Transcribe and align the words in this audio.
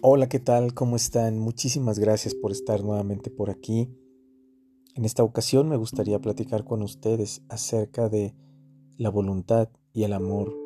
Hola, 0.00 0.28
¿qué 0.28 0.38
tal? 0.38 0.74
¿Cómo 0.74 0.94
están? 0.94 1.40
Muchísimas 1.40 1.98
gracias 1.98 2.32
por 2.32 2.52
estar 2.52 2.84
nuevamente 2.84 3.30
por 3.30 3.50
aquí. 3.50 3.88
En 4.94 5.04
esta 5.04 5.24
ocasión 5.24 5.68
me 5.68 5.76
gustaría 5.76 6.20
platicar 6.20 6.64
con 6.64 6.82
ustedes 6.82 7.42
acerca 7.48 8.08
de 8.08 8.32
la 8.96 9.10
voluntad 9.10 9.70
y 9.92 10.04
el 10.04 10.12
amor 10.12 10.56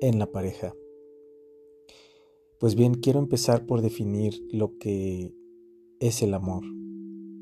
en 0.00 0.20
la 0.20 0.30
pareja. 0.30 0.72
Pues 2.60 2.76
bien, 2.76 2.94
quiero 2.94 3.18
empezar 3.18 3.66
por 3.66 3.82
definir 3.82 4.40
lo 4.52 4.78
que 4.78 5.34
es 5.98 6.22
el 6.22 6.32
amor. 6.32 6.62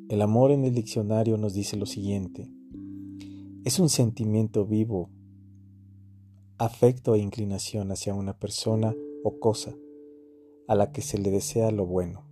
El 0.09 0.23
amor 0.23 0.53
en 0.53 0.65
el 0.65 0.75
diccionario 0.75 1.37
nos 1.37 1.53
dice 1.53 1.77
lo 1.77 1.85
siguiente. 1.85 2.51
Es 3.67 3.79
un 3.79 3.91
sentimiento 3.91 4.65
vivo, 4.65 5.11
afecto 6.57 7.15
e 7.15 7.19
inclinación 7.19 7.93
hacia 7.93 8.15
una 8.15 8.39
persona 8.39 8.95
o 9.23 9.39
cosa 9.39 9.77
a 10.71 10.77
la 10.77 10.93
que 10.93 11.03
se 11.03 11.19
le 11.19 11.33
desea 11.33 11.73
lo 11.73 11.85
bueno. 11.85 12.23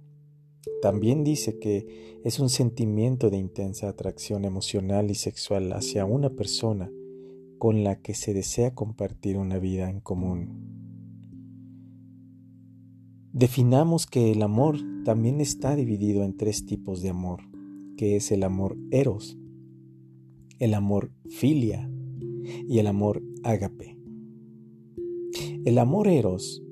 También 0.81 1.25
dice 1.25 1.59
que 1.59 2.21
es 2.25 2.39
un 2.39 2.51
sentimiento 2.51 3.31
de 3.31 3.37
intensa 3.37 3.89
atracción 3.89 4.45
emocional 4.45 5.11
y 5.11 5.17
sexual 5.17 5.73
hacia 5.73 6.05
una 6.05 6.31
persona 6.31 6.89
con 7.59 7.83
la 7.83 8.01
que 8.01 8.15
se 8.15 8.35
desea 8.35 8.77
compartir 8.77 9.39
una 9.39 9.59
vida 9.59 9.91
en 9.91 9.99
común. 9.99 10.51
Definamos 13.33 14.07
que 14.07 14.31
el 14.31 14.43
amor 14.43 14.77
también 15.05 15.41
está 15.41 15.75
dividido 15.75 16.23
en 16.23 16.37
tres 16.37 16.65
tipos 16.65 17.03
de 17.03 17.09
amor, 17.09 17.41
que 17.97 18.15
es 18.15 18.31
el 18.31 18.45
amor 18.45 18.77
eros, 18.93 19.37
el 20.61 20.75
amor 20.75 21.11
filia 21.29 21.91
y 22.69 22.79
el 22.79 22.87
amor 22.87 23.21
ágape. 23.43 23.99
El 25.65 25.79
amor 25.79 26.07
eros 26.07 26.63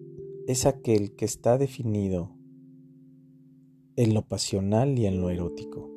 es 0.46 0.64
aquel 0.64 1.16
que 1.16 1.24
está 1.24 1.58
definido 1.58 2.30
en 3.96 4.14
lo 4.14 4.22
pasional 4.22 4.96
y 4.96 5.06
en 5.06 5.20
lo 5.20 5.30
erótico. 5.30 5.90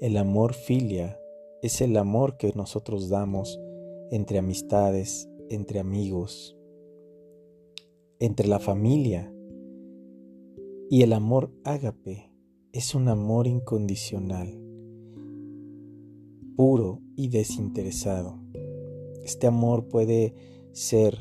El 0.00 0.18
amor 0.18 0.52
filia 0.52 1.18
es 1.62 1.80
el 1.80 1.96
amor 1.96 2.36
que 2.36 2.52
nosotros 2.54 3.08
damos 3.08 3.58
entre 4.10 4.38
amistades, 4.38 5.30
entre 5.48 5.80
amigos, 5.80 6.56
entre 8.18 8.46
la 8.48 8.58
familia. 8.58 9.32
Y 10.90 11.02
el 11.02 11.14
amor 11.14 11.50
ágape 11.64 12.30
es 12.72 12.94
un 12.94 13.08
amor 13.08 13.46
incondicional, 13.46 14.60
puro 16.54 17.00
y 17.16 17.28
desinteresado. 17.28 18.38
Este 19.24 19.46
amor 19.46 19.88
puede 19.88 20.34
ser 20.72 21.18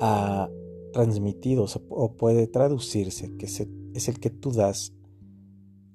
a 0.00 0.50
transmitidos 0.92 1.80
o 1.88 2.16
puede 2.16 2.46
traducirse 2.46 3.36
que 3.36 3.46
es 3.46 4.08
el 4.08 4.20
que 4.20 4.30
tú 4.30 4.52
das 4.52 4.94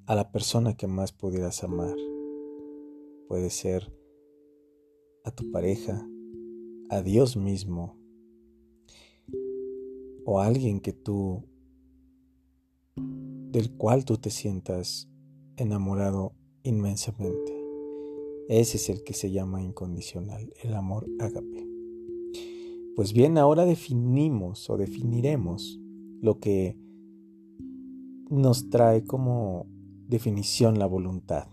a 0.06 0.16
la 0.16 0.32
persona 0.32 0.76
que 0.76 0.88
más 0.88 1.12
pudieras 1.12 1.64
amar. 1.64 1.96
Puede 3.28 3.50
ser 3.50 3.92
a 5.24 5.32
tu 5.32 5.50
pareja, 5.52 6.08
a 6.90 7.02
Dios 7.02 7.38
mismo 7.38 7.98
o 10.26 10.40
a 10.40 10.46
alguien 10.46 10.80
que 10.80 10.94
tú 10.94 11.44
del 12.96 13.72
cual 13.78 14.04
tú 14.04 14.18
te 14.18 14.30
sientas 14.30 15.10
enamorado 15.58 16.34
inmensamente. 16.64 17.64
Ese 18.50 18.78
es 18.78 18.90
el 18.90 19.04
que 19.04 19.14
se 19.14 19.32
llama 19.32 19.62
incondicional, 19.62 20.52
el 20.64 20.74
amor 20.74 21.08
ágape. 21.20 21.73
Pues 22.96 23.14
bien, 23.14 23.40
ahora 23.40 23.66
definimos 23.66 24.70
o 24.70 24.78
definiremos 24.78 25.80
lo 26.22 26.40
que 26.40 26.78
nos 28.30 28.70
trae 28.70 29.04
como 29.04 29.66
definición 30.08 30.78
la 30.78 30.86
voluntad. 30.86 31.48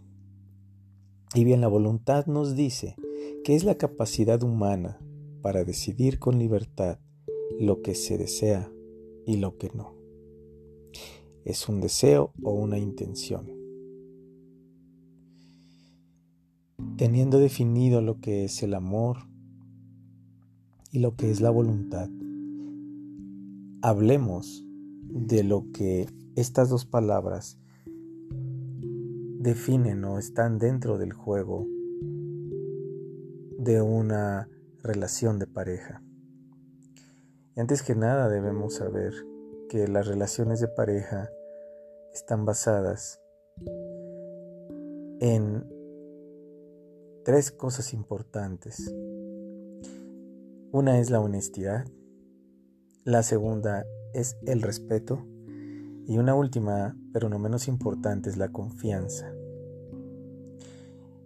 Y 1.34 1.45
bien, 1.45 1.62
la 1.62 1.69
voluntad 1.69 2.27
nos 2.27 2.56
dice 2.56 2.95
que 3.43 3.55
es 3.55 3.65
la 3.65 3.77
capacidad 3.77 4.43
humana 4.43 5.01
para 5.41 5.65
decidir 5.65 6.19
con 6.19 6.39
libertad 6.39 6.99
lo 7.59 7.81
que 7.81 7.95
se 7.95 8.19
desea 8.19 8.71
y 9.25 9.39
lo 9.39 9.57
que 9.57 9.71
no. 9.75 9.95
Es 11.47 11.71
un 11.71 11.81
deseo 11.81 12.34
o 12.43 12.53
una 12.53 12.78
intención. 12.78 13.51
Teniendo 16.99 17.39
definido 17.39 18.03
lo 18.03 18.21
que 18.21 18.45
es 18.45 18.62
el 18.62 18.75
amor, 18.75 19.30
y 20.91 20.99
lo 20.99 21.15
que 21.17 21.31
es 21.31 21.41
la 21.41 21.51
voluntad. 21.51 22.09
Hablemos 23.83 24.65
de 25.05 25.45
lo 25.45 25.67
que 25.73 26.09
estas 26.34 26.69
dos 26.69 26.84
palabras 26.84 27.59
definen 29.39 30.05
o 30.05 30.19
están 30.19 30.59
dentro 30.59 30.99
del 30.99 31.12
juego 31.12 31.67
de 33.59 33.81
una 33.81 34.49
relación 34.83 35.39
de 35.39 35.47
pareja. 35.47 36.03
Y 37.57 37.61
antes 37.61 37.83
que 37.83 37.95
nada 37.95 38.28
debemos 38.28 38.75
saber 38.75 39.12
que 39.69 39.87
las 39.89 40.07
relaciones 40.07 40.61
de 40.61 40.69
pareja 40.69 41.31
están 42.12 42.45
basadas 42.45 43.21
en 45.21 45.65
tres 47.25 47.53
cosas 47.53 47.93
importantes. 47.93 48.93
Una 50.73 51.01
es 51.01 51.11
la 51.11 51.21
honestidad, 51.21 51.85
la 53.03 53.25
segunda 53.25 53.85
es 54.15 54.37
el 54.47 54.63
respeto 54.63 55.27
y 56.07 56.19
una 56.19 56.37
última, 56.37 56.97
pero 57.13 57.29
no 57.29 57.41
menos 57.41 57.67
importante, 57.67 58.31
es 58.31 58.37
la 58.37 58.53
confianza. 58.53 59.35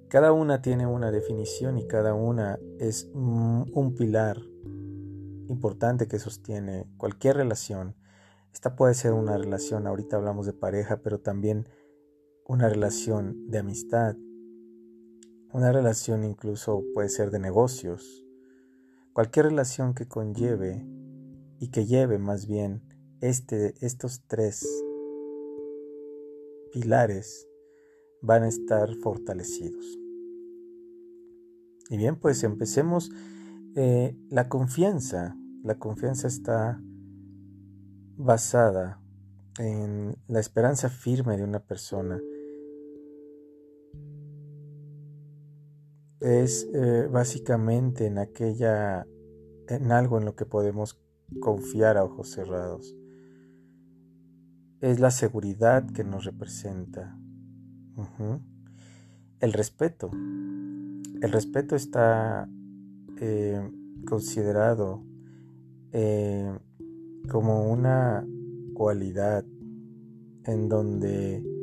Cada 0.09 0.33
una 0.33 0.63
tiene 0.63 0.87
una 0.87 1.11
definición 1.11 1.77
y 1.77 1.87
cada 1.87 2.15
una 2.15 2.59
es 2.79 3.11
un 3.13 3.95
pilar 3.99 4.39
importante 5.49 6.09
que 6.09 6.19
sostiene 6.19 6.87
cualquier 6.97 7.37
relación. 7.37 7.97
Esta 8.51 8.77
puede 8.77 8.95
ser 8.95 9.13
una 9.13 9.37
relación, 9.37 9.87
ahorita 9.87 10.17
hablamos 10.17 10.47
de 10.47 10.55
pareja, 10.55 11.03
pero 11.03 11.21
también 11.21 11.69
una 12.47 12.71
relación 12.71 13.51
de 13.51 13.59
amistad, 13.59 14.17
una 15.53 15.71
relación 15.71 16.25
incluso 16.25 16.83
puede 16.95 17.11
ser 17.11 17.31
de 17.31 17.41
negocios, 17.41 18.24
Cualquier 19.15 19.47
relación 19.47 19.95
que 19.95 20.09
conlleve 20.09 20.85
y 21.61 21.69
que 21.69 21.87
lleve 21.87 22.19
más 22.19 22.49
bien 22.49 22.83
este, 23.21 23.75
estos 23.81 24.25
tres 24.27 24.67
pilares 26.73 27.47
van 28.23 28.43
a 28.43 28.49
estar 28.49 28.93
fortalecidos. 28.97 29.85
Y 31.91 31.97
bien, 31.97 32.17
pues 32.17 32.43
empecemos. 32.43 33.13
Eh, 33.77 34.17
la 34.31 34.49
confianza, 34.49 35.37
la 35.63 35.79
confianza 35.79 36.27
está 36.27 36.83
basada 38.17 39.01
en 39.61 40.17
la 40.27 40.41
esperanza 40.41 40.89
firme 40.89 41.37
de 41.37 41.45
una 41.45 41.61
persona. 41.61 42.21
Es 46.25 46.67
eh, 46.73 47.07
básicamente 47.13 48.07
en 48.07 48.17
aquella 48.17 49.07
en 49.69 49.93
algo 49.93 50.17
en 50.17 50.25
lo 50.25 50.35
que 50.35 50.47
podemos 50.47 50.99
confiar 51.39 51.99
a 51.99 52.05
ojos 52.05 52.31
cerrados. 52.31 52.97
Es 54.81 55.01
la 55.01 55.11
seguridad 55.11 55.85
que 55.91 56.03
nos 56.03 56.25
representa. 56.25 57.19
El 59.41 59.53
respeto. 59.53 60.11
El 60.15 61.31
respeto 61.31 61.77
está 61.77 62.49
eh, 63.21 63.71
considerado 64.07 65.05
eh, 65.93 66.59
como 67.29 67.71
una 67.71 68.27
cualidad 68.73 69.45
en 70.45 70.71
donde 70.71 71.54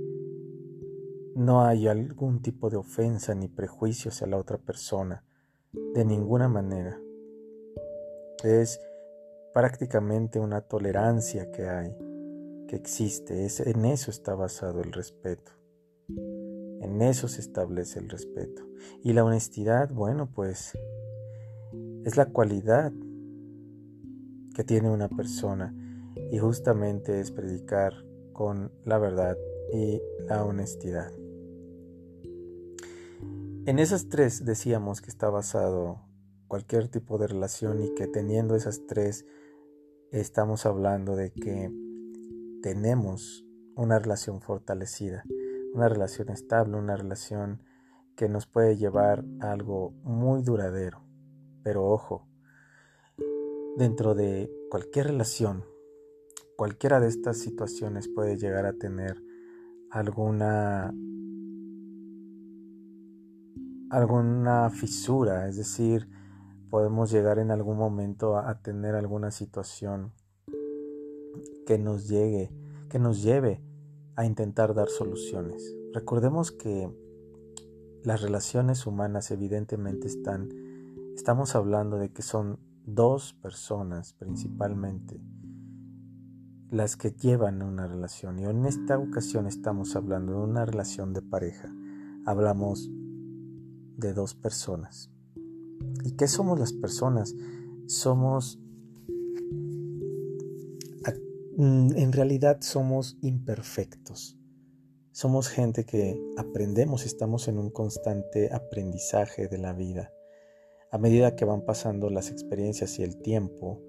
no 1.36 1.64
hay 1.64 1.88
algún 1.88 2.42
tipo 2.42 2.70
de 2.70 2.78
ofensa 2.78 3.34
ni 3.36 3.48
prejuicio 3.48 4.10
hacia 4.10 4.28
la 4.28 4.38
otra 4.38 4.58
persona, 4.58 5.24
de 5.72 6.06
ninguna 6.06 6.48
manera. 6.48 7.00
Es 8.44 8.80
prácticamente 9.54 10.40
una 10.40 10.62
tolerancia 10.62 11.52
que 11.52 11.68
hay, 11.68 11.96
que 12.68 12.76
existe. 12.76 13.46
Es, 13.46 13.60
en 13.60 13.86
eso 13.86 14.12
está 14.12 14.36
basado 14.36 14.82
el 14.82 14.92
respeto. 14.92 15.52
En 16.82 17.02
eso 17.02 17.28
se 17.28 17.42
establece 17.42 18.00
el 18.00 18.10
respeto. 18.10 18.64
Y 19.04 19.14
la 19.14 19.24
honestidad, 19.24 19.90
bueno, 19.92 20.30
pues 20.34 20.74
es 22.04 22.18
la 22.18 22.26
cualidad 22.26 22.92
que 24.56 24.64
tiene 24.64 24.90
una 24.90 25.08
persona 25.08 25.74
y 26.32 26.40
justamente 26.40 27.20
es 27.20 27.32
predicar 27.32 27.94
con 28.34 28.72
la 28.86 28.98
verdad 28.98 29.38
y 29.72 30.02
la 30.28 30.44
honestidad. 30.44 31.12
En 33.64 33.78
esas 33.78 34.10
tres 34.10 34.44
decíamos 34.44 35.02
que 35.02 35.12
está 35.12 35.30
basado 35.30 36.02
cualquier 36.48 36.88
tipo 36.88 37.20
de 37.20 37.28
relación 37.28 37.80
y 37.84 37.94
que 37.94 38.08
teniendo 38.08 38.56
esas 38.56 38.88
tres 38.88 39.24
estamos 40.12 40.66
hablando 40.66 41.16
de 41.16 41.32
que 41.32 41.72
tenemos 42.64 43.46
una 43.76 44.00
relación 44.00 44.42
fortalecida, 44.42 45.24
una 45.76 45.88
relación 45.90 46.30
estable, 46.30 46.76
una 46.76 46.98
relación 46.98 47.62
que 48.16 48.28
nos 48.30 48.48
puede 48.48 48.78
llevar 48.78 49.24
a 49.42 49.52
algo 49.52 49.92
muy 50.04 50.42
duradero. 50.42 51.04
Pero 51.62 51.86
ojo, 51.86 52.28
dentro 53.78 54.16
de 54.16 54.52
cualquier 54.72 55.06
relación, 55.06 55.66
cualquiera 56.58 57.00
de 57.00 57.10
estas 57.10 57.38
situaciones 57.38 58.08
puede 58.08 58.38
llegar 58.38 58.66
a 58.66 58.74
tener 58.74 59.22
alguna 59.92 60.92
alguna 63.92 64.70
fisura, 64.70 65.50
es 65.50 65.58
decir, 65.58 66.08
podemos 66.70 67.12
llegar 67.12 67.40
en 67.40 67.52
algún 67.52 67.78
momento 67.78 68.38
a, 68.38 68.62
tener 68.62 68.96
alguna 68.96 69.32
situación 69.32 70.14
que 71.68 71.78
nos 71.78 72.08
llegue, 72.08 72.54
que 72.90 73.00
nos 73.00 73.22
lleve 73.22 73.62
a 74.16 74.26
intentar 74.26 74.74
dar 74.74 74.88
soluciones. 74.88 75.76
Recordemos 75.94 76.54
que 76.54 76.90
las 78.04 78.22
relaciones 78.22 78.88
humanas 78.88 79.30
evidentemente 79.30 80.08
están, 80.08 80.48
estamos 81.14 81.54
hablando 81.56 81.98
de 81.98 82.14
que 82.14 82.22
son 82.22 82.60
dos 82.86 83.34
personas 83.34 84.14
principalmente 84.14 85.22
las 86.70 86.96
que 86.96 87.12
llevan 87.12 87.62
una 87.62 87.86
relación 87.86 88.40
y 88.40 88.46
en 88.46 88.66
esta 88.66 88.98
ocasión 88.98 89.46
estamos 89.46 89.98
hablando 89.98 90.32
de 90.32 90.40
una 90.40 90.66
relación 90.66 91.12
de 91.12 91.22
pareja. 91.22 91.70
Hablamos 92.26 92.90
de 94.02 94.14
dos 94.14 94.36
personas. 94.36 95.10
¿Y 96.04 96.12
qué 96.18 96.28
somos 96.28 96.60
las 96.60 96.74
personas? 96.74 97.34
Somos, 97.86 98.60
mm, 101.58 101.96
en 101.96 102.12
realidad 102.12 102.58
somos 102.62 103.18
imperfectos. 103.22 104.38
Somos 105.12 105.50
gente 105.50 105.86
que 105.86 106.20
aprendemos, 106.38 107.06
estamos 107.06 107.48
en 107.48 107.58
un 107.58 107.70
constante 107.70 108.54
aprendizaje 108.54 109.48
de 109.48 109.58
la 109.58 109.74
vida. 109.74 110.12
A 110.92 110.98
medida 110.98 111.36
que 111.36 111.46
van 111.46 111.64
pasando 111.64 112.10
las 112.10 112.30
experiencias 112.30 112.98
y 113.00 113.04
el 113.04 113.22
tiempo 113.22 113.82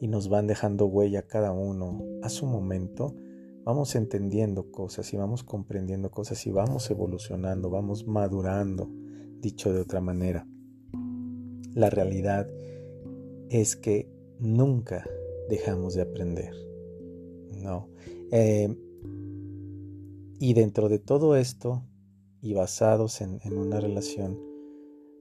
y 0.00 0.08
nos 0.08 0.28
van 0.28 0.46
dejando 0.46 0.86
huella 0.86 1.22
cada 1.22 1.52
uno 1.52 2.04
a 2.22 2.28
su 2.28 2.46
momento, 2.46 3.14
vamos 3.64 3.94
entendiendo 3.94 4.70
cosas 4.70 5.12
y 5.14 5.16
vamos 5.16 5.42
comprendiendo 5.42 6.10
cosas 6.10 6.44
y 6.46 6.50
vamos 6.50 6.90
evolucionando, 6.90 7.70
vamos 7.70 8.06
madurando 8.06 8.90
Dicho 9.44 9.74
de 9.74 9.82
otra 9.82 10.00
manera, 10.00 10.48
la 11.74 11.90
realidad 11.90 12.48
es 13.50 13.76
que 13.76 14.10
nunca 14.38 15.04
dejamos 15.50 15.92
de 15.92 16.00
aprender. 16.00 16.54
No. 17.52 17.90
Eh, 18.32 18.74
y 20.40 20.54
dentro 20.54 20.88
de 20.88 20.98
todo 20.98 21.36
esto, 21.36 21.82
y 22.40 22.54
basados 22.54 23.20
en, 23.20 23.38
en 23.44 23.58
una 23.58 23.80
relación, 23.80 24.40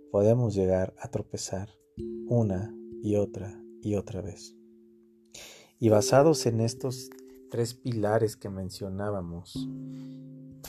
podemos 0.10 0.56
llegar 0.56 0.94
a 1.00 1.10
tropezar 1.10 1.68
una 2.30 2.74
y 3.02 3.18
otra 3.18 3.62
y 3.82 3.96
otra 3.96 4.22
vez. 4.22 4.56
Y 5.80 5.90
basados 5.90 6.46
en 6.46 6.62
estos 6.62 7.10
tres 7.52 7.74
pilares 7.74 8.38
que 8.38 8.48
mencionábamos, 8.48 9.68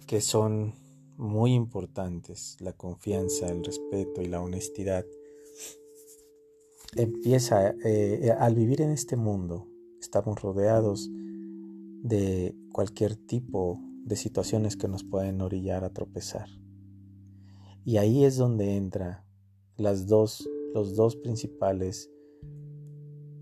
que 0.08 0.20
son 0.20 0.74
muy 1.16 1.54
importantes, 1.54 2.56
la 2.60 2.72
confianza, 2.72 3.48
el 3.48 3.64
respeto 3.64 4.22
y 4.22 4.26
la 4.26 4.40
honestidad, 4.40 5.04
empieza, 6.96 7.74
eh, 7.84 8.32
al 8.38 8.54
vivir 8.54 8.80
en 8.82 8.90
este 8.90 9.16
mundo, 9.16 9.68
estamos 10.00 10.40
rodeados 10.40 11.10
de 12.02 12.54
cualquier 12.72 13.16
tipo 13.16 13.80
de 14.04 14.16
situaciones 14.16 14.76
que 14.76 14.88
nos 14.88 15.04
pueden 15.04 15.40
orillar 15.40 15.84
a 15.84 15.90
tropezar. 15.90 16.48
Y 17.84 17.96
ahí 17.96 18.24
es 18.24 18.36
donde 18.36 18.76
entra 18.76 19.24
las 19.76 20.06
dos, 20.06 20.48
los 20.74 20.96
dos 20.96 21.16
principales 21.16 22.10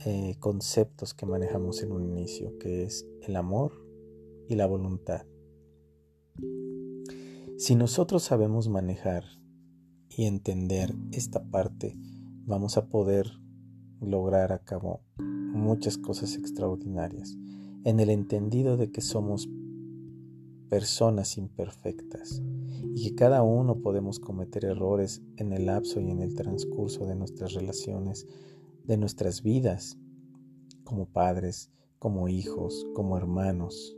eh, 0.05 0.37
conceptos 0.41 1.15
que 1.15 1.27
manejamos 1.27 1.83
en 1.83 1.93
un 1.93 2.05
inicio, 2.05 2.59
que 2.59 2.85
es 2.85 3.07
el 3.23 3.37
amor 3.37 3.73
y 4.49 4.57
la 4.57 4.67
voluntad. 4.67 5.27
Si 7.63 7.77
nosotros 7.77 8.25
sabemos 8.25 8.69
manejar 8.69 9.23
y 10.09 10.25
entender 10.25 10.97
esta 11.13 11.45
parte, 11.45 11.97
vamos 12.45 12.77
a 12.77 12.89
poder 12.89 13.39
lograr 14.01 14.51
a 14.51 14.61
muchas 15.17 15.97
cosas 15.97 16.35
extraordinarias. 16.35 17.37
En 17.85 18.01
el 18.01 18.11
entendido 18.11 18.77
de 18.77 18.91
que 18.91 19.01
somos 19.01 19.49
personas 20.71 21.39
imperfectas 21.39 22.43
y 22.97 23.11
que 23.11 23.15
cada 23.15 23.45
uno 23.45 23.81
podemos 23.81 24.19
cometer 24.19 24.65
errores 24.65 25.23
en 25.37 25.53
el 25.53 25.67
lapso 25.67 26.01
y 26.01 26.11
en 26.11 26.21
el 26.21 26.35
transcurso 26.35 27.07
de 27.07 27.15
nuestras 27.15 27.53
relaciones, 27.53 28.27
de 28.83 28.97
nuestras 28.97 29.45
vidas, 29.45 29.97
como 30.83 31.07
padres, 31.07 31.71
como 32.01 32.27
hijos, 32.27 32.85
como 32.93 33.17
hermanos, 33.17 33.97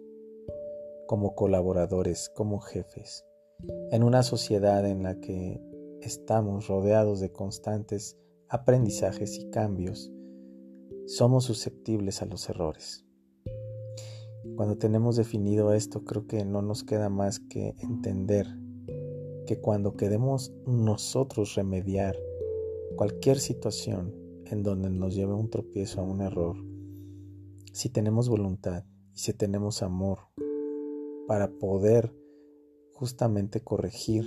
como 1.07 1.35
colaboradores, 1.35 2.29
como 2.29 2.61
jefes 2.61 3.25
en 3.91 4.03
una 4.03 4.23
sociedad 4.23 4.87
en 4.87 5.03
la 5.03 5.21
que 5.21 5.61
estamos 6.01 6.69
rodeados 6.69 7.21
de 7.21 7.33
constantes 7.33 8.19
aprendizajes 8.49 9.39
y 9.39 9.51
cambios, 9.51 10.13
somos 11.07 11.45
susceptibles 11.45 12.23
a 12.23 12.27
los 12.27 12.49
errores. 12.49 13.05
Cuando 14.57 14.79
tenemos 14.79 15.17
definido 15.17 15.73
esto, 15.73 16.05
creo 16.05 16.27
que 16.27 16.45
no 16.45 16.63
nos 16.63 16.85
queda 16.85 17.09
más 17.09 17.41
que 17.41 17.75
entender 17.79 18.47
que 19.47 19.61
cuando 19.61 19.95
queremos 19.97 20.53
nosotros 20.67 21.55
remediar 21.55 22.17
cualquier 22.97 23.39
situación 23.39 24.15
en 24.47 24.63
donde 24.63 24.91
nos 24.91 25.15
lleve 25.15 25.35
un 25.35 25.51
tropiezo 25.51 26.01
a 26.01 26.05
un 26.05 26.21
error, 26.21 26.57
si 27.73 27.89
tenemos 27.89 28.29
voluntad 28.29 28.85
y 29.13 29.19
si 29.19 29.33
tenemos 29.33 29.83
amor 29.83 30.19
para 31.27 31.51
poder 31.51 32.15
justamente 32.95 33.61
corregir 33.61 34.25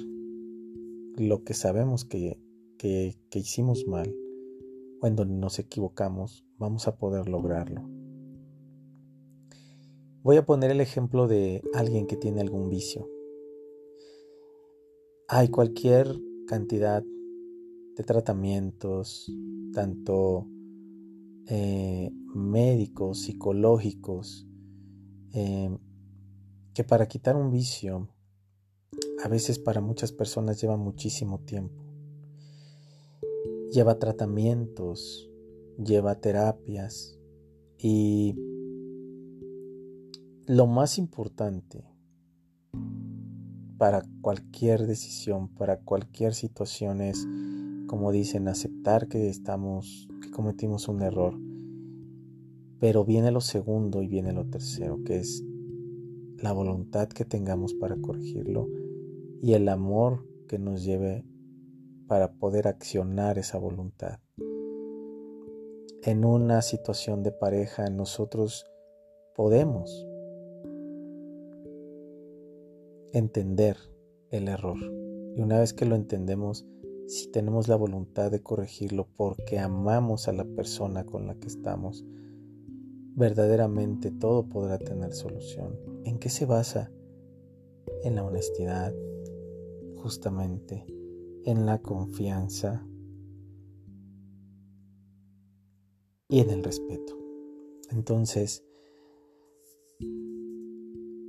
lo 1.16 1.44
que 1.44 1.54
sabemos 1.54 2.06
que, 2.06 2.40
que, 2.78 3.16
hicimos 3.34 3.88
mal 3.88 4.14
o 5.02 5.08
en 5.08 5.16
donde 5.16 5.36
nos 5.36 5.58
equivocamos, 5.58 6.46
vamos 6.58 6.88
a 6.88 6.98
poder 6.98 7.30
lograrlo. 7.30 7.90
Voy 10.22 10.38
a 10.38 10.46
poner 10.46 10.72
el 10.72 10.82
ejemplo 10.82 11.28
de 11.28 11.64
alguien 11.74 12.08
que 12.08 12.18
tiene 12.18 12.42
algún 12.42 12.70
vicio. 12.70 13.10
Hay 15.30 15.48
cualquier 15.48 16.08
cantidad 16.48 17.04
de 17.96 18.04
tratamientos, 18.04 19.32
tanto 19.74 20.46
eh, 21.48 22.12
médicos, 22.36 23.22
psicológicos, 23.22 24.48
eh, 25.34 25.78
que 26.74 26.84
para 26.84 27.08
quitar 27.08 27.36
un 27.36 27.52
vicio 27.52 28.10
a 29.24 29.28
veces 29.28 29.58
para 29.58 29.82
muchas 29.82 30.12
personas 30.12 30.62
lleva 30.62 30.78
muchísimo 30.78 31.40
tiempo. 31.40 31.84
Lleva 33.72 33.98
tratamientos, 34.00 35.30
lleva 35.78 36.20
terapias 36.20 37.18
y 37.78 38.36
lo 40.46 40.68
más 40.68 40.98
importante 40.98 41.84
para 43.78 44.04
cualquier 44.22 44.88
decisión, 44.88 45.50
para 45.50 45.80
cualquier 45.80 46.34
situación 46.34 47.02
es, 47.02 47.28
como 47.88 48.12
dicen, 48.12 48.48
aceptar 48.48 49.08
que 49.08 49.30
estamos, 49.30 50.08
que 50.22 50.32
cometimos 50.32 50.88
un 50.88 51.02
error. 51.02 51.40
Pero 52.80 53.04
viene 53.04 53.32
lo 53.32 53.42
segundo 53.42 54.02
y 54.02 54.08
viene 54.08 54.32
lo 54.32 54.46
tercero, 54.46 55.04
que 55.04 55.18
es 55.18 55.44
la 56.38 56.54
voluntad 56.54 57.08
que 57.08 57.26
tengamos 57.26 57.74
para 57.74 57.98
corregirlo 57.98 58.68
y 59.42 59.54
el 59.54 59.70
amor 59.70 60.26
que 60.48 60.60
nos 60.60 60.84
lleve 60.84 61.26
para 62.08 62.34
poder 62.34 62.68
accionar 62.68 63.38
esa 63.38 63.58
voluntad. 63.58 64.20
En 66.04 66.24
una 66.24 66.62
situación 66.62 67.24
de 67.24 67.32
pareja 67.32 67.90
nosotros 67.90 68.66
podemos 69.36 70.08
entender 73.14 73.78
el 74.32 74.48
error. 74.48 74.78
Y 75.36 75.42
una 75.42 75.60
vez 75.60 75.74
que 75.74 75.86
lo 75.86 75.96
entendemos, 75.96 76.66
si 77.08 77.30
tenemos 77.32 77.68
la 77.68 77.76
voluntad 77.76 78.32
de 78.32 78.42
corregirlo 78.42 79.08
porque 79.16 79.60
amamos 79.60 80.28
a 80.28 80.34
la 80.34 80.46
persona 80.46 81.06
con 81.06 81.28
la 81.28 81.36
que 81.36 81.48
estamos, 81.48 82.06
verdaderamente 83.16 84.12
todo 84.12 84.48
podrá 84.48 84.78
tener 84.78 85.14
solución. 85.14 85.78
¿En 86.06 86.20
qué 86.20 86.30
se 86.30 86.46
basa? 86.46 86.92
En 88.04 88.16
la 88.16 88.24
honestidad, 88.24 88.94
justamente 89.98 90.86
en 91.46 91.66
la 91.66 91.82
confianza 91.82 92.88
y 96.30 96.40
en 96.40 96.50
el 96.50 96.64
respeto. 96.64 97.18
Entonces, 97.92 98.64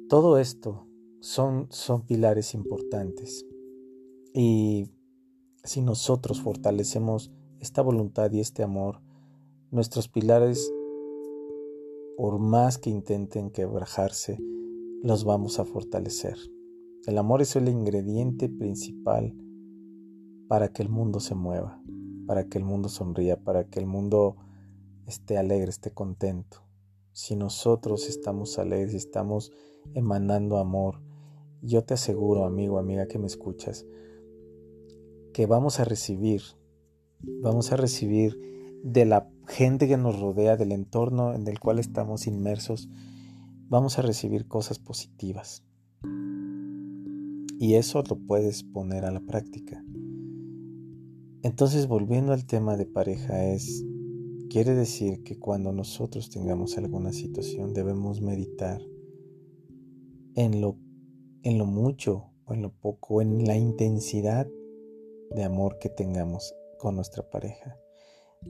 Todo 0.09 0.39
esto 0.39 0.87
son, 1.21 1.67
son 1.69 2.07
pilares 2.07 2.55
importantes. 2.55 3.45
Y 4.33 4.89
si 5.65 5.83
nosotros 5.83 6.41
fortalecemos 6.41 7.31
esta 7.61 7.83
voluntad 7.83 8.33
y 8.33 8.41
este 8.41 8.63
amor, 8.63 9.03
nuestros 9.71 10.09
pilares, 10.09 10.73
por 12.17 12.39
más 12.39 12.79
que 12.79 12.89
intenten 12.89 13.51
quebrajarse, 13.51 14.39
los 15.03 15.25
vamos 15.25 15.59
a 15.59 15.67
fortalecer. 15.67 16.39
El 17.09 17.17
amor 17.17 17.41
es 17.41 17.57
el 17.57 17.71
ingrediente 17.71 18.51
principal 18.51 19.35
para 20.47 20.69
que 20.69 20.83
el 20.83 20.91
mundo 20.91 21.21
se 21.21 21.35
mueva, 21.35 21.83
para 22.27 22.45
que 22.45 22.59
el 22.59 22.65
mundo 22.65 22.91
sonría, 22.91 23.43
para 23.43 23.65
que 23.65 23.81
el 23.81 23.87
mundo 23.87 24.37
esté 25.07 25.39
alegre, 25.39 25.71
esté 25.71 25.91
contento. 25.91 26.65
Si 27.13 27.35
nosotros 27.35 28.11
estamos 28.11 28.59
alegres, 28.59 28.93
estamos 28.93 29.53
emanando 29.95 30.59
amor, 30.59 31.01
yo 31.63 31.83
te 31.83 31.95
aseguro, 31.95 32.45
amigo, 32.45 32.79
amiga 32.79 33.09
que 33.09 33.19
me 33.19 33.27
escuchas, 33.27 33.87
que 35.33 35.47
vamos 35.47 35.81
a 35.81 35.87
recibir, 35.87 36.43
vamos 37.41 37.73
a 37.73 37.79
recibir 37.79 38.39
de 38.85 39.07
la 39.07 39.31
gente 39.47 39.89
que 39.89 39.97
nos 39.97 40.21
rodea, 40.21 40.59
del 40.59 40.73
entorno 40.73 41.33
en 41.33 41.49
el 41.49 41.59
cual 41.59 41.79
estamos 41.79 42.27
inmersos, 42.27 42.91
vamos 43.67 43.99
a 43.99 44.03
recibir 44.03 44.47
cosas 44.47 44.79
positivas. 44.79 45.65
Y 47.61 47.75
eso 47.75 48.03
lo 48.09 48.17
puedes 48.17 48.63
poner 48.63 49.05
a 49.05 49.11
la 49.11 49.21
práctica. 49.21 49.85
Entonces, 51.43 51.89
volviendo 51.89 52.33
al 52.33 52.47
tema 52.47 52.77
de 52.77 52.87
pareja, 52.87 53.45
es, 53.47 53.85
quiere 54.49 54.75
decir 54.75 55.23
que 55.25 55.39
cuando 55.39 55.73
nosotros 55.73 56.31
tengamos 56.31 56.79
alguna 56.79 57.13
situación 57.13 57.75
debemos 57.75 58.21
meditar 58.21 58.81
en 60.37 60.61
lo, 60.61 60.77
en 61.43 61.59
lo 61.59 61.67
mucho 61.67 62.31
o 62.45 62.55
en 62.55 62.63
lo 62.63 62.73
poco, 62.73 63.23
en 63.23 63.45
la 63.45 63.57
intensidad 63.57 64.47
de 65.35 65.43
amor 65.43 65.79
que 65.79 65.89
tengamos 65.89 66.55
con 66.79 66.95
nuestra 66.95 67.29
pareja. 67.29 67.77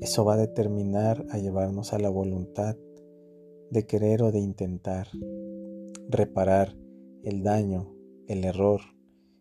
Eso 0.00 0.24
va 0.24 0.34
a 0.34 0.38
determinar 0.38 1.24
a 1.30 1.38
llevarnos 1.38 1.94
a 1.94 1.98
la 1.98 2.10
voluntad 2.10 2.76
de 3.70 3.86
querer 3.86 4.22
o 4.22 4.32
de 4.32 4.40
intentar 4.40 5.08
reparar 6.08 6.76
el 7.22 7.42
daño, 7.42 7.94
el 8.26 8.44
error, 8.44 8.80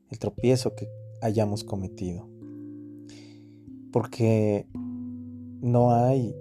el 0.10 0.20
tropiezo 0.20 0.76
que 0.76 0.90
hayamos 1.22 1.64
cometido. 1.64 2.28
Porque 3.92 4.68
no 5.62 5.92
hay 5.94 6.36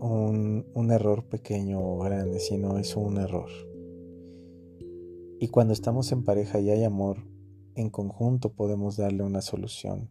un, 0.00 0.66
un, 0.74 0.90
error 0.90 1.24
pequeño 1.24 1.80
o 1.80 1.98
grande, 1.98 2.40
sino 2.40 2.78
es 2.78 2.96
un 2.96 3.18
error. 3.18 3.50
Y 5.38 5.48
cuando 5.48 5.72
estamos 5.72 6.10
en 6.12 6.24
pareja 6.24 6.58
y 6.60 6.70
hay 6.70 6.84
amor, 6.84 7.18
en 7.74 7.90
conjunto 7.90 8.52
podemos 8.52 8.96
darle 8.96 9.22
una 9.22 9.40
solución. 9.40 10.10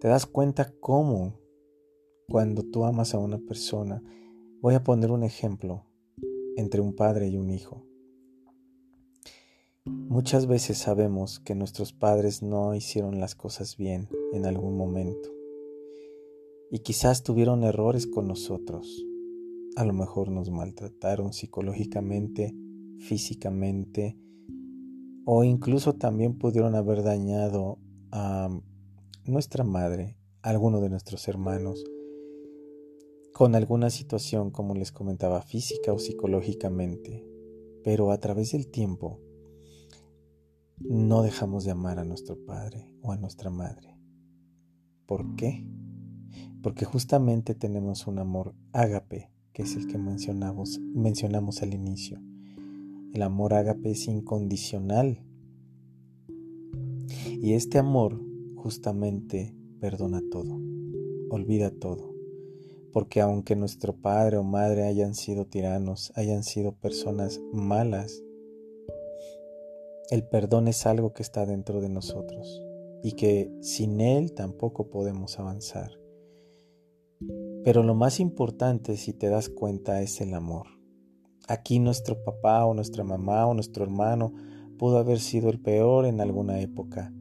Te 0.00 0.08
das 0.08 0.26
cuenta 0.26 0.72
cómo 0.80 1.40
cuando 2.28 2.62
tú 2.62 2.84
amas 2.84 3.14
a 3.14 3.18
una 3.18 3.38
persona, 3.38 4.02
voy 4.60 4.74
a 4.74 4.82
poner 4.82 5.10
un 5.10 5.22
ejemplo 5.22 5.86
entre 6.56 6.80
un 6.80 6.94
padre 6.94 7.28
y 7.28 7.36
un 7.36 7.50
hijo. 7.50 7.86
Muchas 9.86 10.48
veces 10.48 10.78
sabemos 10.78 11.38
que 11.38 11.54
nuestros 11.54 11.92
padres 11.92 12.42
no 12.42 12.74
hicieron 12.74 13.20
las 13.20 13.36
cosas 13.36 13.76
bien 13.76 14.08
en 14.32 14.44
algún 14.44 14.76
momento 14.76 15.30
y 16.72 16.80
quizás 16.80 17.22
tuvieron 17.22 17.62
errores 17.62 18.08
con 18.08 18.26
nosotros. 18.26 19.06
A 19.76 19.84
lo 19.84 19.92
mejor 19.92 20.32
nos 20.32 20.50
maltrataron 20.50 21.32
psicológicamente, 21.32 22.52
físicamente 22.98 24.18
o 25.24 25.44
incluso 25.44 25.92
también 25.92 26.36
pudieron 26.36 26.74
haber 26.74 27.04
dañado 27.04 27.78
a 28.10 28.48
nuestra 29.24 29.62
madre, 29.62 30.16
a 30.42 30.50
alguno 30.50 30.80
de 30.80 30.90
nuestros 30.90 31.28
hermanos, 31.28 31.84
con 33.32 33.54
alguna 33.54 33.90
situación, 33.90 34.50
como 34.50 34.74
les 34.74 34.90
comentaba, 34.90 35.42
física 35.42 35.92
o 35.92 36.00
psicológicamente, 36.00 37.24
pero 37.84 38.10
a 38.10 38.18
través 38.18 38.50
del 38.50 38.66
tiempo 38.68 39.20
no 40.78 41.22
dejamos 41.22 41.64
de 41.64 41.70
amar 41.70 41.98
a 41.98 42.04
nuestro 42.04 42.36
padre 42.44 42.88
o 43.02 43.12
a 43.12 43.16
nuestra 43.16 43.50
madre. 43.50 43.96
¿Por 45.06 45.36
qué? 45.36 45.64
Porque 46.62 46.84
justamente 46.84 47.54
tenemos 47.54 48.06
un 48.06 48.18
amor 48.18 48.54
ágape, 48.72 49.30
que 49.52 49.62
es 49.62 49.76
el 49.76 49.86
que 49.86 49.98
mencionamos, 49.98 51.62
al 51.62 51.74
inicio. 51.74 52.20
El 53.14 53.22
amor 53.22 53.54
ágape 53.54 53.92
es 53.92 54.06
incondicional. 54.08 55.22
Y 57.40 57.52
este 57.52 57.78
amor 57.78 58.20
justamente 58.56 59.54
perdona 59.80 60.20
todo, 60.30 60.60
olvida 61.30 61.70
todo. 61.70 62.14
Porque 62.92 63.20
aunque 63.20 63.56
nuestro 63.56 63.94
padre 63.94 64.38
o 64.38 64.42
madre 64.42 64.84
hayan 64.84 65.14
sido 65.14 65.46
tiranos, 65.46 66.12
hayan 66.16 66.42
sido 66.42 66.72
personas 66.72 67.40
malas, 67.52 68.22
el 70.10 70.22
perdón 70.28 70.68
es 70.68 70.86
algo 70.86 71.12
que 71.12 71.22
está 71.22 71.46
dentro 71.46 71.80
de 71.80 71.88
nosotros 71.88 72.62
y 73.02 73.12
que 73.12 73.50
sin 73.60 74.00
él 74.00 74.32
tampoco 74.32 74.88
podemos 74.88 75.38
avanzar. 75.38 75.92
Pero 77.64 77.82
lo 77.82 77.94
más 77.94 78.20
importante, 78.20 78.96
si 78.96 79.12
te 79.12 79.28
das 79.28 79.48
cuenta, 79.48 80.02
es 80.02 80.20
el 80.20 80.34
amor. 80.34 80.66
Aquí 81.48 81.78
nuestro 81.78 82.22
papá 82.22 82.64
o 82.64 82.74
nuestra 82.74 83.02
mamá 83.04 83.46
o 83.46 83.54
nuestro 83.54 83.84
hermano 83.84 84.32
pudo 84.78 84.98
haber 84.98 85.18
sido 85.18 85.48
el 85.48 85.60
peor 85.60 86.06
en 86.06 86.20
alguna 86.20 86.60
época, 86.60 87.12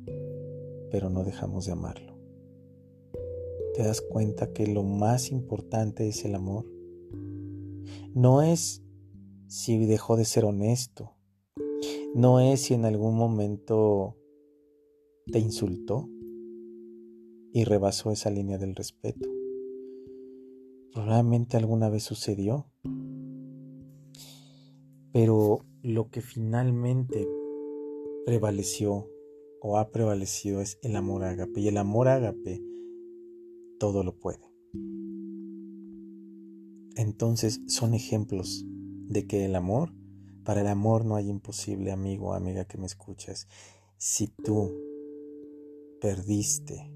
pero 0.92 1.10
no 1.10 1.24
dejamos 1.24 1.66
de 1.66 1.72
amarlo. 1.72 2.16
¿Te 3.74 3.84
das 3.84 4.02
cuenta 4.02 4.54
que 4.54 4.68
lo 4.68 4.84
más 4.84 5.32
importante 5.32 6.08
es 6.08 6.24
el 6.26 6.36
amor? 6.36 6.66
No 8.14 8.42
es 8.42 8.84
si 9.48 9.86
dejó 9.86 10.16
de 10.18 10.26
ser 10.26 10.46
honesto, 10.46 11.15
no 12.16 12.40
es 12.40 12.62
si 12.62 12.74
en 12.74 12.86
algún 12.86 13.18
momento 13.18 14.16
te 15.26 15.40
insultó 15.40 16.10
y 17.52 17.66
rebasó 17.66 18.10
esa 18.10 18.30
línea 18.30 18.58
del 18.58 18.74
respeto. 18.74 19.30
Probablemente 20.94 21.58
alguna 21.58 21.90
vez 21.90 22.04
sucedió. 22.04 22.72
Pero 25.12 25.66
lo 25.82 26.10
que 26.10 26.22
finalmente 26.22 27.28
prevaleció 28.26 29.10
o 29.62 29.78
ha 29.78 29.92
prevalecido 29.92 30.62
es 30.62 30.80
el 30.84 30.96
amor 30.96 31.26
ágape. 31.26 31.60
Y 31.60 31.68
el 31.68 31.76
amor 31.76 32.08
ágape 32.08 32.64
todo 33.78 34.06
lo 34.06 34.18
puede. 34.18 34.54
Entonces 36.96 37.60
son 37.68 37.94
ejemplos 37.94 38.66
de 39.10 39.28
que 39.28 39.44
el 39.44 39.56
amor 39.56 39.92
para 40.46 40.62
el 40.62 40.68
amor 40.68 41.04
no 41.04 41.16
hay 41.16 41.30
imposible, 41.30 41.92
amigo 41.92 42.34
amiga 42.34 42.66
que 42.66 42.78
me 42.78 42.86
escuchas. 42.86 43.48
Si 43.98 44.28
tú 44.28 44.72
perdiste 46.00 46.94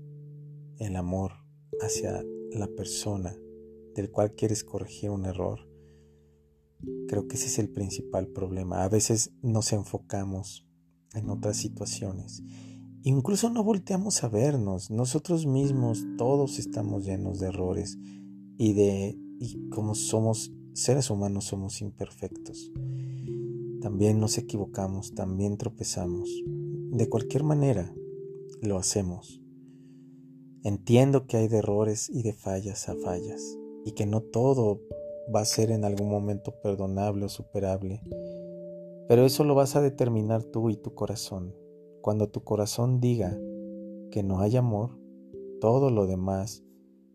el 0.77 0.95
amor 0.95 1.31
hacia 1.81 2.23
la 2.51 2.67
persona 2.67 3.35
del 3.95 4.11
cual 4.11 4.35
quieres 4.35 4.63
corregir 4.63 5.09
un 5.09 5.25
error, 5.25 5.67
creo 7.07 7.27
que 7.27 7.35
ese 7.35 7.47
es 7.47 7.59
el 7.59 7.69
principal 7.69 8.27
problema. 8.27 8.83
A 8.83 8.89
veces 8.89 9.31
nos 9.41 9.73
enfocamos 9.73 10.67
en 11.13 11.29
otras 11.29 11.57
situaciones. 11.57 12.43
Incluso 13.01 13.49
no 13.49 13.63
volteamos 13.63 14.23
a 14.23 14.29
vernos. 14.29 14.91
Nosotros 14.91 15.47
mismos 15.47 16.05
todos 16.17 16.59
estamos 16.59 17.03
llenos 17.03 17.39
de 17.39 17.47
errores 17.47 17.97
y 18.57 18.73
de 18.73 19.17
y 19.39 19.69
como 19.69 19.95
somos 19.95 20.51
seres 20.73 21.09
humanos 21.09 21.45
somos 21.45 21.81
imperfectos. 21.81 22.71
También 23.81 24.19
nos 24.19 24.37
equivocamos, 24.37 25.13
también 25.13 25.57
tropezamos. 25.57 26.29
De 26.91 27.07
cualquier 27.07 27.43
manera, 27.43 27.93
lo 28.61 28.77
hacemos. 28.77 29.41
Entiendo 30.63 31.27
que 31.27 31.37
hay 31.37 31.47
de 31.47 31.59
errores 31.59 32.09
y 32.09 32.23
de 32.23 32.33
fallas 32.33 32.89
a 32.89 32.95
fallas, 32.95 33.57
y 33.85 33.93
que 33.93 34.05
no 34.05 34.21
todo 34.21 34.81
va 35.33 35.41
a 35.41 35.45
ser 35.45 35.71
en 35.71 35.85
algún 35.85 36.09
momento 36.09 36.53
perdonable 36.61 37.25
o 37.25 37.29
superable, 37.29 38.01
pero 39.07 39.25
eso 39.25 39.43
lo 39.43 39.55
vas 39.55 39.75
a 39.75 39.81
determinar 39.81 40.43
tú 40.43 40.69
y 40.69 40.75
tu 40.75 40.93
corazón. 40.93 41.55
Cuando 42.01 42.29
tu 42.29 42.43
corazón 42.43 42.99
diga 42.99 43.37
que 44.11 44.23
no 44.23 44.39
hay 44.39 44.57
amor, 44.57 44.99
todo 45.61 45.89
lo 45.89 46.05
demás 46.05 46.63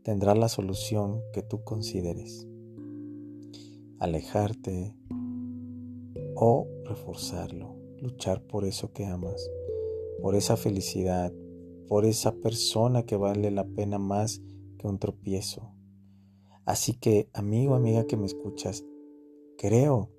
tendrá 0.02 0.34
la 0.34 0.48
solución 0.48 1.20
que 1.32 1.42
tú 1.42 1.62
consideres. 1.64 2.46
Alejarte, 3.98 4.96
o 6.34 6.68
reforzarlo, 6.84 7.76
luchar 7.98 8.42
por 8.46 8.64
eso 8.64 8.92
que 8.92 9.06
amas, 9.06 9.50
por 10.20 10.34
esa 10.34 10.56
felicidad, 10.56 11.32
por 11.88 12.04
esa 12.04 12.32
persona 12.32 13.04
que 13.04 13.16
vale 13.16 13.50
la 13.50 13.64
pena 13.64 13.98
más 13.98 14.42
que 14.78 14.86
un 14.86 14.98
tropiezo. 14.98 15.72
Así 16.64 16.94
que, 16.94 17.28
amigo, 17.32 17.74
amiga 17.74 18.06
que 18.06 18.16
me 18.16 18.26
escuchas, 18.26 18.84
creo 19.58 20.10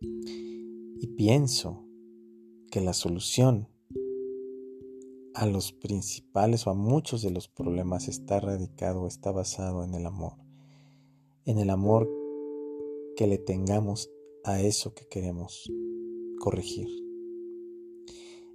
Y 0.00 1.06
pienso 1.16 1.84
que 2.70 2.80
la 2.80 2.92
solución 2.92 3.68
a 5.34 5.46
los 5.46 5.72
principales 5.72 6.66
o 6.66 6.70
a 6.70 6.74
muchos 6.74 7.22
de 7.22 7.30
los 7.30 7.48
problemas 7.48 8.08
está 8.08 8.40
radicado, 8.40 9.06
está 9.06 9.30
basado 9.30 9.84
en 9.84 9.94
el 9.94 10.06
amor. 10.06 10.34
En 11.44 11.58
el 11.58 11.70
amor 11.70 12.10
que 13.16 13.26
le 13.26 13.38
tengamos 13.38 14.10
a 14.44 14.60
eso 14.60 14.94
que 14.94 15.06
queremos 15.06 15.70
corregir, 16.38 16.88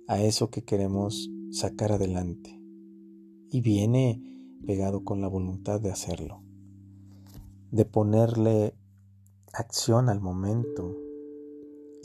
a 0.07 0.21
eso 0.21 0.49
que 0.49 0.63
queremos 0.63 1.29
sacar 1.51 1.91
adelante. 1.91 2.59
Y 3.51 3.61
viene 3.61 4.21
pegado 4.65 5.03
con 5.03 5.21
la 5.21 5.27
voluntad 5.27 5.79
de 5.79 5.91
hacerlo, 5.91 6.41
de 7.71 7.85
ponerle 7.85 8.73
acción 9.53 10.09
al 10.09 10.19
momento 10.19 10.95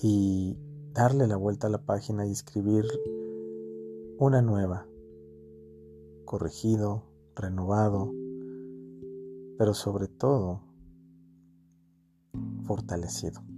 y 0.02 0.56
darle 0.92 1.26
la 1.26 1.36
vuelta 1.36 1.66
a 1.66 1.70
la 1.70 1.84
página 1.84 2.26
y 2.26 2.32
escribir 2.32 2.84
una 4.18 4.42
nueva, 4.42 4.86
corregido, 6.24 7.04
renovado, 7.34 8.12
pero 9.58 9.74
sobre 9.74 10.08
todo 10.08 10.62
fortalecido. 12.64 13.49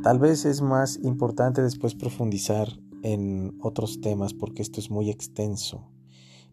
Tal 0.00 0.18
vez 0.18 0.46
es 0.46 0.62
más 0.62 0.98
importante 1.02 1.62
después 1.62 1.94
profundizar 1.94 2.68
en 3.02 3.56
otros 3.60 4.00
temas 4.00 4.32
porque 4.32 4.62
esto 4.62 4.80
es 4.80 4.90
muy 4.90 5.10
extenso, 5.10 5.90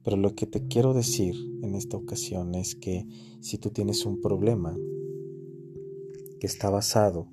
pero 0.03 0.17
lo 0.17 0.35
que 0.35 0.45
te 0.45 0.67
quiero 0.67 0.93
decir 0.93 1.35
en 1.63 1.73
esta 1.73 1.97
ocasión 1.97 2.53
es 2.53 2.75
que 2.75 3.07
si 3.39 3.57
tú 3.57 3.71
tienes 3.71 4.05
un 4.05 4.19
problema 4.21 4.77
que 6.39 6.47
está 6.47 6.69
basado 6.69 7.27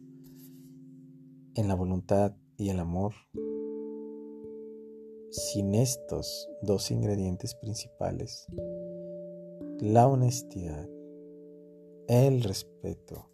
en 1.55 1.69
la 1.69 1.75
voluntad 1.75 2.37
y 2.57 2.71
el 2.71 2.79
amor, 2.79 3.13
sin 5.31 5.75
estos 5.75 6.49
dos 6.63 6.91
ingredientes 6.91 7.55
principales, 7.57 8.47
la 9.81 10.07
honestidad, 10.07 10.89
el 12.09 12.43
respeto 12.43 13.29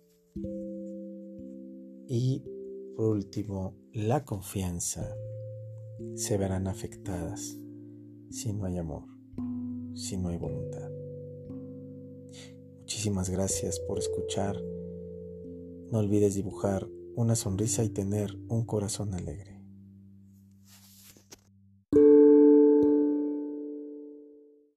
y 2.08 2.42
por 2.96 3.08
último 3.08 3.74
la 3.92 4.24
confianza, 4.24 5.16
se 6.14 6.36
verán 6.36 6.66
afectadas 6.66 7.58
si 8.30 8.52
no 8.52 8.66
hay 8.66 8.78
amor, 8.78 9.04
si 9.94 10.16
no 10.16 10.28
hay 10.28 10.38
voluntad. 10.38 10.90
Muchísimas 12.80 13.30
gracias 13.30 13.80
por 13.80 13.98
escuchar. 13.98 14.56
No 15.90 15.98
olvides 15.98 16.34
dibujar 16.34 16.88
una 17.14 17.36
sonrisa 17.36 17.84
y 17.84 17.90
tener 17.90 18.36
un 18.48 18.64
corazón 18.64 19.14
alegre. 19.14 19.51